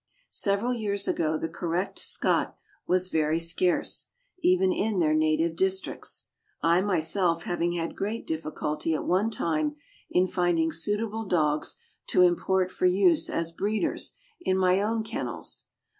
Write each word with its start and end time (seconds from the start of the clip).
Several 0.33 0.73
years 0.73 1.07
ago 1.07 1.37
the 1.37 1.47
correct 1.47 1.99
Scot 1.99 2.57
was 2.87 3.09
very 3.09 3.39
scarce, 3.39 4.07
even 4.39 4.71
in 4.73 4.97
their 4.97 5.13
native 5.13 5.55
districts, 5.55 6.23
I 6.59 6.81
myself 6.81 7.43
having 7.43 7.73
had 7.73 7.95
great 7.95 8.25
difficulty 8.25 8.95
at 8.95 9.05
one 9.05 9.29
time 9.29 9.75
in 10.09 10.25
finding 10.25 10.71
suitable 10.71 11.25
dogs 11.25 11.75
to 12.07 12.23
import 12.23 12.71
for 12.71 12.87
use 12.87 13.29
as 13.29 13.51
breeders 13.51 14.13
in 14.39 14.57
my 14.57 14.81
own 14.81 15.03
kennels. 15.03 15.65